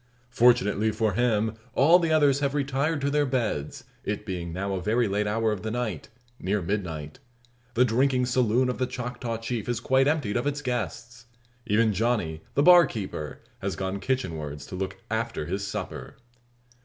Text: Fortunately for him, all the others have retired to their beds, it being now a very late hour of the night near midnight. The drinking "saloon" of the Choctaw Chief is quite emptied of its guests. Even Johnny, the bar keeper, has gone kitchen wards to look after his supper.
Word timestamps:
Fortunately 0.31 0.89
for 0.91 1.13
him, 1.13 1.53
all 1.75 1.99
the 1.99 2.11
others 2.11 2.39
have 2.39 2.55
retired 2.55 3.01
to 3.01 3.11
their 3.11 3.23
beds, 3.27 3.83
it 4.03 4.25
being 4.25 4.51
now 4.51 4.73
a 4.73 4.81
very 4.81 5.07
late 5.07 5.27
hour 5.27 5.51
of 5.51 5.61
the 5.61 5.69
night 5.69 6.09
near 6.39 6.59
midnight. 6.59 7.19
The 7.75 7.85
drinking 7.85 8.25
"saloon" 8.25 8.67
of 8.67 8.79
the 8.79 8.87
Choctaw 8.87 9.37
Chief 9.37 9.69
is 9.69 9.79
quite 9.79 10.07
emptied 10.07 10.37
of 10.37 10.47
its 10.47 10.63
guests. 10.63 11.27
Even 11.67 11.93
Johnny, 11.93 12.41
the 12.55 12.63
bar 12.63 12.87
keeper, 12.87 13.41
has 13.59 13.75
gone 13.75 13.99
kitchen 13.99 14.35
wards 14.37 14.65
to 14.65 14.75
look 14.75 14.97
after 15.11 15.45
his 15.45 15.67
supper. 15.67 16.17